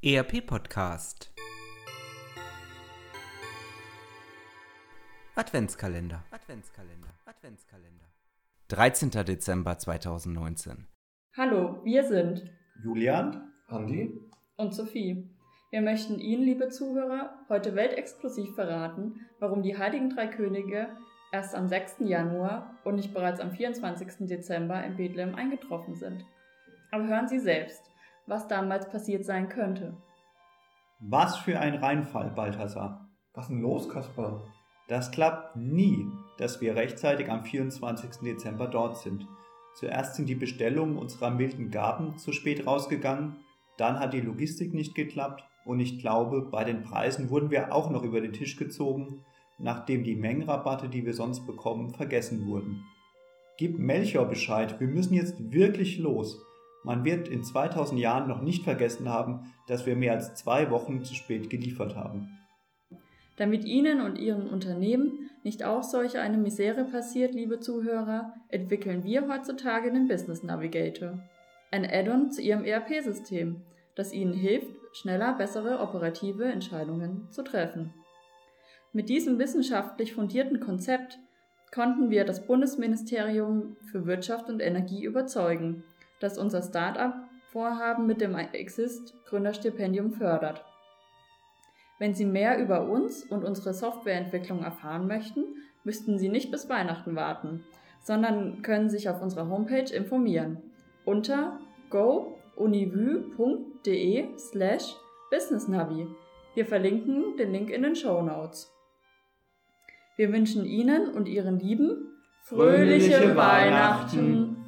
ERP 0.00 0.46
Podcast 0.46 1.34
Adventskalender 5.34 6.22
Adventskalender 6.30 7.08
Adventskalender 7.26 8.04
13. 8.68 9.10
Dezember 9.26 9.76
2019 9.76 10.86
Hallo, 11.36 11.80
wir 11.82 12.04
sind 12.04 12.48
Julian, 12.84 13.50
Andi 13.66 14.16
und 14.56 14.72
Sophie. 14.72 15.28
Wir 15.72 15.80
möchten 15.80 16.20
Ihnen, 16.20 16.44
liebe 16.44 16.68
Zuhörer, 16.68 17.36
heute 17.48 17.74
weltexklusiv 17.74 18.54
verraten, 18.54 19.26
warum 19.40 19.62
die 19.64 19.76
Heiligen 19.76 20.10
Drei 20.10 20.28
Könige 20.28 20.96
erst 21.32 21.56
am 21.56 21.66
6. 21.66 21.96
Januar 22.04 22.78
und 22.84 22.94
nicht 22.94 23.12
bereits 23.12 23.40
am 23.40 23.50
24. 23.50 24.28
Dezember 24.28 24.80
in 24.84 24.96
Bethlehem 24.96 25.34
eingetroffen 25.34 25.96
sind. 25.96 26.24
Aber 26.92 27.08
hören 27.08 27.26
Sie 27.26 27.40
selbst, 27.40 27.82
was 28.28 28.46
damals 28.48 28.88
passiert 28.88 29.24
sein 29.24 29.48
könnte. 29.48 29.96
Was 31.00 31.36
für 31.36 31.58
ein 31.60 31.74
Reinfall, 31.74 32.30
Balthasar. 32.30 33.08
Was 33.34 33.44
ist 33.44 33.50
denn 33.50 33.62
los, 33.62 33.88
Kaspar? 33.88 34.42
Das 34.88 35.10
klappt 35.10 35.56
nie, 35.56 36.06
dass 36.38 36.60
wir 36.60 36.74
rechtzeitig 36.74 37.30
am 37.30 37.44
24. 37.44 38.22
Dezember 38.22 38.66
dort 38.66 38.98
sind. 38.98 39.26
Zuerst 39.74 40.16
sind 40.16 40.28
die 40.28 40.34
Bestellungen 40.34 40.96
unserer 40.96 41.30
milden 41.30 41.70
Gaben 41.70 42.18
zu 42.18 42.32
spät 42.32 42.66
rausgegangen, 42.66 43.36
dann 43.76 44.00
hat 44.00 44.12
die 44.12 44.20
Logistik 44.20 44.74
nicht 44.74 44.94
geklappt 44.94 45.44
und 45.64 45.78
ich 45.78 46.00
glaube, 46.00 46.42
bei 46.50 46.64
den 46.64 46.82
Preisen 46.82 47.30
wurden 47.30 47.50
wir 47.50 47.72
auch 47.72 47.90
noch 47.90 48.02
über 48.02 48.20
den 48.20 48.32
Tisch 48.32 48.56
gezogen, 48.56 49.24
nachdem 49.58 50.02
die 50.02 50.16
Mengenrabatte, 50.16 50.88
die 50.88 51.04
wir 51.06 51.14
sonst 51.14 51.46
bekommen, 51.46 51.90
vergessen 51.90 52.46
wurden. 52.46 52.84
Gib 53.56 53.78
Melchior 53.78 54.24
Bescheid, 54.24 54.80
wir 54.80 54.88
müssen 54.88 55.14
jetzt 55.14 55.52
wirklich 55.52 55.98
los. 55.98 56.40
Man 56.84 57.04
wird 57.04 57.28
in 57.28 57.44
2000 57.44 58.00
Jahren 58.00 58.28
noch 58.28 58.40
nicht 58.40 58.64
vergessen 58.64 59.08
haben, 59.08 59.52
dass 59.66 59.86
wir 59.86 59.96
mehr 59.96 60.12
als 60.12 60.34
zwei 60.34 60.70
Wochen 60.70 61.04
zu 61.04 61.14
spät 61.14 61.50
geliefert 61.50 61.96
haben. 61.96 62.28
Damit 63.36 63.64
Ihnen 63.64 64.00
und 64.00 64.18
Ihren 64.18 64.48
Unternehmen 64.48 65.30
nicht 65.44 65.64
auch 65.64 65.82
solch 65.82 66.18
eine 66.18 66.38
Misere 66.38 66.84
passiert, 66.84 67.34
liebe 67.34 67.60
Zuhörer, 67.60 68.34
entwickeln 68.48 69.04
wir 69.04 69.28
heutzutage 69.28 69.92
den 69.92 70.08
Business 70.08 70.42
Navigator. 70.42 71.20
Ein 71.70 71.84
Add-on 71.84 72.32
zu 72.32 72.42
Ihrem 72.42 72.64
ERP-System, 72.64 73.62
das 73.94 74.12
Ihnen 74.12 74.32
hilft, 74.32 74.74
schneller 74.92 75.34
bessere 75.34 75.80
operative 75.80 76.44
Entscheidungen 76.44 77.28
zu 77.30 77.42
treffen. 77.42 77.92
Mit 78.92 79.08
diesem 79.08 79.38
wissenschaftlich 79.38 80.14
fundierten 80.14 80.60
Konzept 80.60 81.18
konnten 81.72 82.10
wir 82.10 82.24
das 82.24 82.46
Bundesministerium 82.46 83.76
für 83.92 84.06
Wirtschaft 84.06 84.48
und 84.48 84.60
Energie 84.60 85.04
überzeugen, 85.04 85.84
das 86.20 86.38
unser 86.38 86.62
Start-up-Vorhaben 86.62 88.06
mit 88.06 88.20
dem 88.20 88.34
Exist 88.34 89.14
Gründerstipendium 89.26 90.12
fördert. 90.12 90.64
Wenn 91.98 92.14
Sie 92.14 92.26
mehr 92.26 92.58
über 92.58 92.88
uns 92.88 93.24
und 93.24 93.44
unsere 93.44 93.74
Softwareentwicklung 93.74 94.62
erfahren 94.62 95.06
möchten, 95.08 95.44
müssten 95.84 96.18
Sie 96.18 96.28
nicht 96.28 96.50
bis 96.50 96.68
Weihnachten 96.68 97.16
warten, 97.16 97.64
sondern 98.00 98.62
können 98.62 98.88
sich 98.88 99.08
auf 99.08 99.20
unserer 99.20 99.48
Homepage 99.48 99.92
informieren 99.92 100.62
unter 101.04 101.58
gounivue.de 101.90 102.78
slash 104.36 104.94
businessnavi. 105.30 106.06
Wir 106.54 106.66
verlinken 106.66 107.36
den 107.36 107.52
Link 107.52 107.70
in 107.70 107.82
den 107.82 107.96
Show 107.96 108.22
Notes. 108.22 108.70
Wir 110.16 110.32
wünschen 110.32 110.64
Ihnen 110.64 111.08
und 111.08 111.28
Ihren 111.28 111.58
Lieben 111.58 112.12
fröhliche, 112.42 113.12
fröhliche 113.12 113.36
Weihnachten. 113.36 114.67